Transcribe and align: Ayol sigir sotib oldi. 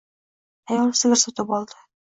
Ayol 0.77 0.91
sigir 1.03 1.23
sotib 1.27 1.57
oldi. 1.61 1.81